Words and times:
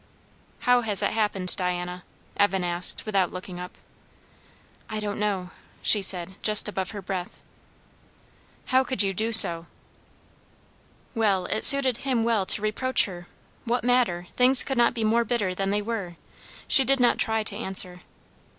"How 0.61 0.81
has 0.81 1.03
it 1.03 1.11
happened, 1.11 1.55
Diana?" 1.55 2.03
Evan 2.35 2.63
asked 2.63 3.05
without 3.05 3.31
looking 3.31 3.59
up. 3.59 3.77
"I 4.89 4.99
don't 4.99 5.19
know," 5.19 5.51
she 5.83 6.01
said 6.01 6.37
just 6.41 6.67
above 6.67 6.89
her 6.89 7.03
breath. 7.03 7.37
"How 8.73 8.83
could 8.83 9.03
you 9.03 9.13
do 9.13 9.31
so?" 9.31 9.67
Well, 11.13 11.45
it 11.45 11.63
suited 11.65 11.97
him 11.97 12.23
well 12.23 12.47
to 12.47 12.63
reproach 12.63 13.05
her! 13.05 13.27
What 13.65 13.83
matter? 13.83 14.25
Things 14.35 14.63
could 14.63 14.75
not 14.79 14.95
be 14.95 15.03
more 15.03 15.23
bitter 15.23 15.53
than 15.53 15.69
they 15.69 15.83
were. 15.83 16.15
She 16.67 16.83
did 16.83 16.99
not 16.99 17.19
try 17.19 17.43
to 17.43 17.55
answer. 17.55 18.01